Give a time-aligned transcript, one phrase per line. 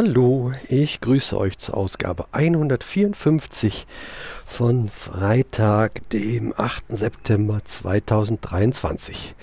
[0.00, 3.84] Hallo, ich grüße euch zur Ausgabe 154
[4.46, 6.84] von Freitag, dem 8.
[6.90, 9.34] September 2023.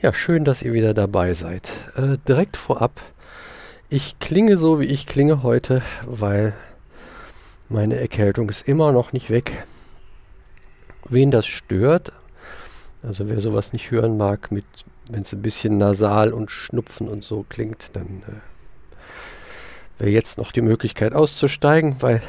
[0.00, 1.72] Ja, schön, dass ihr wieder dabei seid.
[1.96, 3.00] Äh, direkt vorab,
[3.88, 6.54] ich klinge so, wie ich klinge heute, weil
[7.68, 9.66] meine Erkältung ist immer noch nicht weg.
[11.08, 12.12] Wen das stört,
[13.02, 17.44] also wer sowas nicht hören mag, wenn es ein bisschen nasal und Schnupfen und so
[17.48, 18.36] klingt, dann äh,
[19.98, 22.22] wäre jetzt noch die Möglichkeit auszusteigen, weil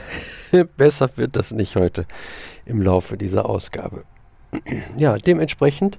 [0.77, 2.05] besser wird das nicht heute
[2.65, 4.03] im Laufe dieser Ausgabe.
[4.97, 5.97] ja, dementsprechend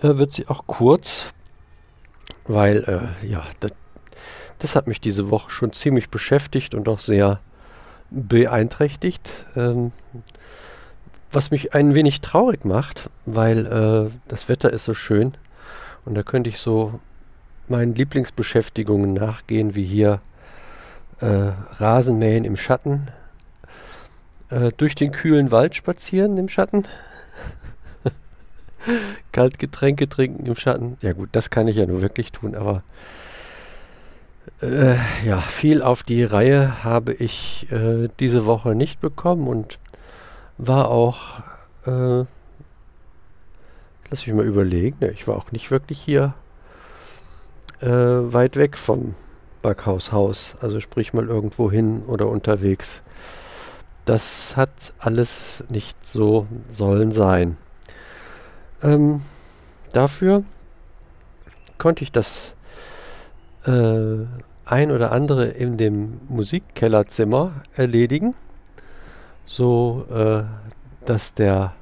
[0.00, 1.26] äh, wird sie auch kurz,
[2.44, 3.72] weil äh, ja, das,
[4.58, 7.40] das, hat mich diese Woche schon ziemlich beschäftigt und auch sehr
[8.10, 9.28] beeinträchtigt.
[9.56, 9.92] Ähm,
[11.32, 15.34] was mich ein wenig traurig macht, weil äh, das Wetter ist so schön
[16.04, 17.00] und da könnte ich so
[17.68, 20.20] meinen Lieblingsbeschäftigungen nachgehen, wie hier
[21.20, 23.08] äh, Rasenmähen im Schatten,
[24.50, 26.86] äh, durch den kühlen Wald spazieren im Schatten,
[29.32, 30.98] Kaltgetränke trinken im Schatten.
[31.00, 32.82] Ja gut, das kann ich ja nur wirklich tun, aber
[34.62, 39.78] äh, ja, viel auf die Reihe habe ich äh, diese Woche nicht bekommen und
[40.58, 41.40] war auch,
[41.86, 42.24] äh,
[44.10, 46.34] lass mich mal überlegen, ne, ich war auch nicht wirklich hier
[47.80, 49.14] äh, weit weg vom
[49.62, 53.02] Backhaushaus, also sprich mal irgendwo hin oder unterwegs.
[54.04, 57.56] Das hat alles nicht so sollen sein.
[58.82, 59.22] Ähm,
[59.92, 60.44] dafür
[61.78, 62.54] konnte ich das
[63.64, 64.24] äh,
[64.64, 68.34] ein oder andere in dem Musikkellerzimmer erledigen,
[69.46, 70.42] so äh,
[71.04, 71.72] dass der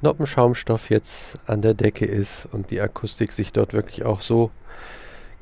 [0.00, 4.50] Noppenschaumstoff jetzt an der Decke ist und die Akustik sich dort wirklich auch so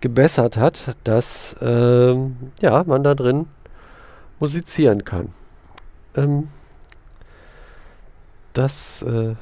[0.03, 3.47] gebessert hat, dass ähm, ja, man da drin
[4.39, 5.33] musizieren kann.
[6.15, 6.49] Ähm,
[8.53, 9.35] das, äh,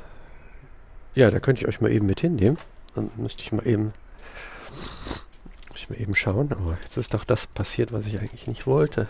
[1.14, 2.58] ja, da könnte ich euch mal eben mit hinnehmen.
[2.94, 3.92] Dann müsste ich mal eben,
[5.74, 6.52] ich mal eben schauen.
[6.52, 9.08] Aber jetzt ist doch das passiert, was ich eigentlich nicht wollte.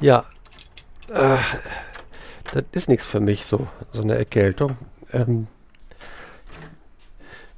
[0.00, 0.26] Ja,
[1.08, 1.38] äh,
[2.52, 4.76] das ist nichts für mich, so, so eine Erkältung.
[5.12, 5.48] Ähm,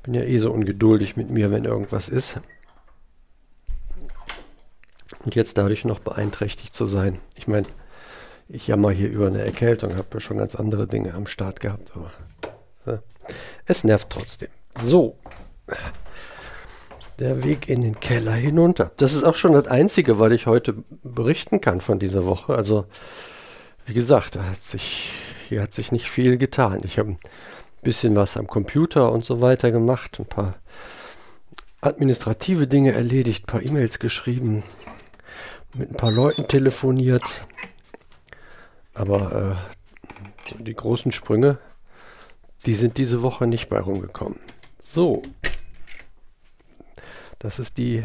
[0.06, 2.36] bin ja eh so ungeduldig mit mir, wenn irgendwas ist.
[5.24, 7.18] Und jetzt dadurch noch beeinträchtigt zu sein.
[7.34, 7.66] Ich meine,
[8.48, 11.92] ich jammer hier über eine Erkältung, habe ja schon ganz andere Dinge am Start gehabt,
[11.96, 12.12] aber
[12.86, 13.02] ja,
[13.64, 14.48] es nervt trotzdem.
[14.80, 15.18] So,
[17.18, 18.92] der Weg in den Keller hinunter.
[18.98, 22.54] Das ist auch schon das Einzige, was ich heute berichten kann von dieser Woche.
[22.54, 22.86] Also,
[23.86, 25.10] wie gesagt, hat sich,
[25.48, 26.82] hier hat sich nicht viel getan.
[26.84, 27.16] Ich habe
[27.86, 30.56] bisschen was am Computer und so weiter gemacht, ein paar
[31.80, 34.64] administrative Dinge erledigt, ein paar E-Mails geschrieben,
[35.72, 37.22] mit ein paar Leuten telefoniert.
[38.92, 39.60] Aber
[40.50, 41.58] äh, die großen Sprünge,
[42.66, 44.40] die sind diese Woche nicht bei rumgekommen.
[44.80, 45.22] So.
[47.38, 48.02] Das ist die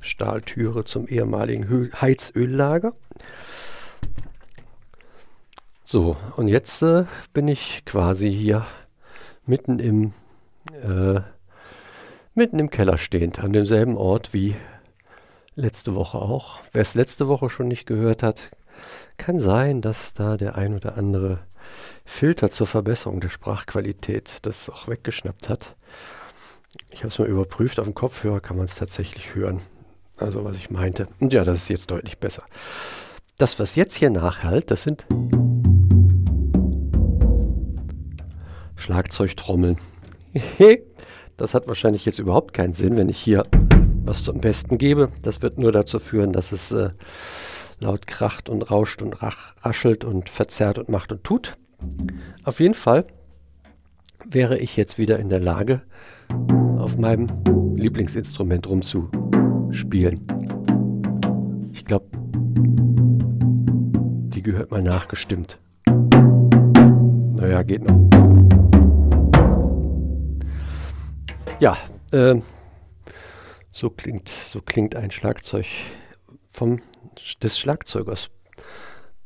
[0.00, 2.94] Stahltüre zum ehemaligen Heizöllager.
[5.84, 7.04] So, und jetzt äh,
[7.34, 8.64] bin ich quasi hier
[9.50, 10.12] mitten im,
[10.82, 11.20] äh,
[12.34, 14.56] mitten im Keller stehend, an demselben Ort wie
[15.56, 16.60] letzte Woche auch.
[16.72, 18.50] Wer es letzte Woche schon nicht gehört hat,
[19.18, 21.40] kann sein, dass da der ein oder andere
[22.06, 25.76] Filter zur Verbesserung der Sprachqualität das auch weggeschnappt hat.
[26.88, 29.60] Ich habe es mal überprüft, auf dem Kopfhörer kann man es tatsächlich hören.
[30.16, 31.08] Also was ich meinte.
[31.18, 32.44] Und ja, das ist jetzt deutlich besser.
[33.36, 35.06] Das, was jetzt hier nachhalt, das sind
[38.80, 39.78] Schlagzeugtrommeln.
[41.36, 43.44] das hat wahrscheinlich jetzt überhaupt keinen Sinn, wenn ich hier
[44.04, 45.10] was zum Besten gebe.
[45.22, 46.90] Das wird nur dazu führen, dass es äh,
[47.80, 51.56] laut kracht und rauscht und rach, raschelt und verzerrt und macht und tut.
[52.44, 53.06] Auf jeden Fall
[54.28, 55.82] wäre ich jetzt wieder in der Lage,
[56.78, 57.28] auf meinem
[57.76, 60.20] Lieblingsinstrument rumzuspielen.
[61.72, 62.06] Ich glaube,
[64.34, 65.58] die gehört mal nachgestimmt.
[67.36, 68.19] Naja, geht noch.
[71.60, 71.76] Ja,
[72.12, 72.40] äh,
[73.70, 75.66] so klingt, so klingt ein Schlagzeug
[76.50, 76.80] vom,
[77.42, 78.30] des Schlagzeugers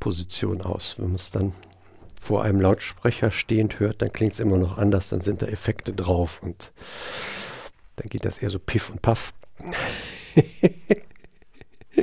[0.00, 0.96] Position aus.
[0.98, 1.52] Wenn man es dann
[2.20, 5.92] vor einem Lautsprecher stehend hört, dann klingt es immer noch anders, dann sind da Effekte
[5.92, 6.72] drauf und
[7.94, 9.32] dann geht das eher so piff und paff.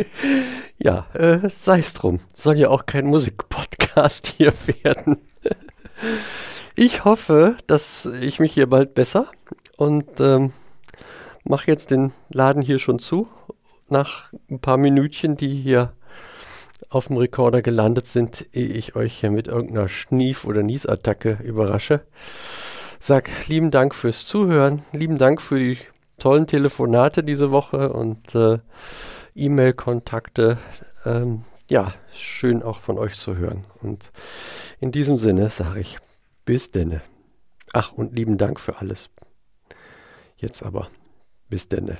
[0.77, 2.21] ja, äh, sei es drum.
[2.33, 5.17] Soll ja auch kein Musikpodcast hier werden.
[6.75, 9.29] ich hoffe, dass ich mich hier bald besser
[9.81, 10.53] und ähm,
[11.43, 13.27] mache jetzt den Laden hier schon zu.
[13.89, 15.93] nach ein paar Minütchen, die hier
[16.89, 22.01] auf dem Rekorder gelandet sind, ehe ich euch hier mit irgendeiner Schnief- oder Niesattacke überrasche.
[22.99, 25.79] Sag lieben Dank fürs Zuhören, lieben Dank für die
[26.19, 28.59] tollen Telefonate diese Woche und äh,
[29.33, 30.59] E-Mail-Kontakte.
[31.05, 33.65] Ähm, ja, schön auch von euch zu hören.
[33.81, 34.11] Und
[34.79, 35.97] in diesem Sinne sage ich
[36.45, 37.01] bis denne.
[37.73, 39.09] Ach, und lieben Dank für alles.
[40.41, 40.89] Jetzt aber
[41.49, 41.99] bis denne.